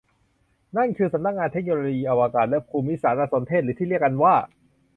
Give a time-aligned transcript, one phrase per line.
[0.75, 4.35] นั้นคือสำนักงานเทคโนโลยีอวกาศและภูมิสารสนเทศหรือที่เรียกกันว่า